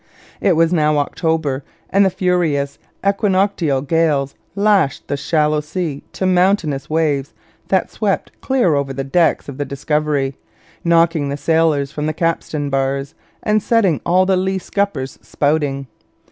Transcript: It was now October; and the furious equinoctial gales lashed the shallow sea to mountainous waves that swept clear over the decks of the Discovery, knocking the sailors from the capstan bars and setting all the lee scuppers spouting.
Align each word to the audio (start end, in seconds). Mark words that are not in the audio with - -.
It 0.39 0.55
was 0.55 0.73
now 0.73 0.97
October; 0.97 1.63
and 1.91 2.03
the 2.03 2.09
furious 2.09 2.79
equinoctial 3.07 3.83
gales 3.83 4.33
lashed 4.55 5.07
the 5.07 5.15
shallow 5.15 5.59
sea 5.61 6.01
to 6.13 6.25
mountainous 6.25 6.89
waves 6.89 7.35
that 7.67 7.91
swept 7.91 8.31
clear 8.41 8.73
over 8.73 8.93
the 8.93 9.03
decks 9.03 9.47
of 9.47 9.59
the 9.59 9.63
Discovery, 9.63 10.35
knocking 10.83 11.29
the 11.29 11.37
sailors 11.37 11.91
from 11.91 12.07
the 12.07 12.13
capstan 12.13 12.71
bars 12.71 13.13
and 13.43 13.61
setting 13.61 14.01
all 14.03 14.25
the 14.25 14.37
lee 14.37 14.57
scuppers 14.57 15.19
spouting. 15.21 15.85